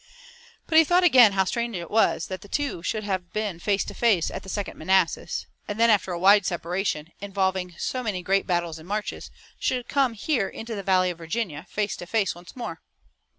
But 0.65 0.79
he 0.79 0.83
thought 0.83 1.03
again 1.03 1.33
how 1.33 1.43
strange 1.43 1.75
it 1.75 1.91
was 1.91 2.25
that 2.25 2.41
the 2.41 2.47
two 2.47 2.81
should 2.81 3.03
have 3.03 3.31
been 3.33 3.59
face 3.59 3.83
to 3.85 3.93
face 3.93 4.31
at 4.31 4.41
the 4.41 4.49
Second 4.49 4.75
Manassas, 4.79 5.45
and 5.67 5.79
then 5.79 5.91
after 5.91 6.11
a 6.11 6.17
wide 6.17 6.43
separation, 6.43 7.09
involving 7.21 7.75
so 7.77 8.01
many 8.01 8.23
great 8.23 8.47
battles 8.47 8.79
and 8.79 8.87
marches, 8.87 9.29
should 9.59 9.87
come 9.87 10.13
here 10.13 10.49
into 10.49 10.73
the 10.73 10.81
Valley 10.81 11.11
of 11.11 11.19
Virginia, 11.19 11.67
face 11.69 11.95
to 11.97 12.07
face 12.07 12.33
once 12.33 12.55
more. 12.55 12.81